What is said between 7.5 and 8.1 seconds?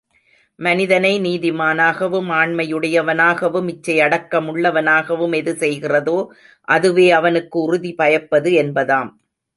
உறுதி